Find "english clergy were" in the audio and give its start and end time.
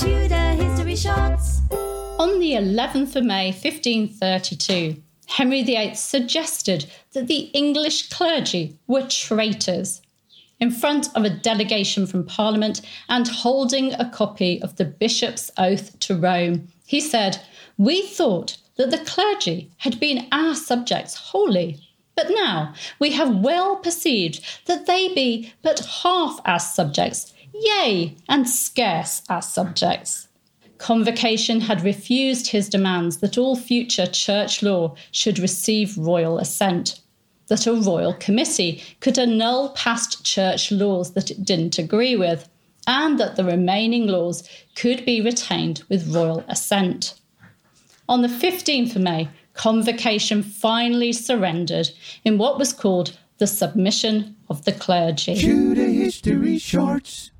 7.52-9.08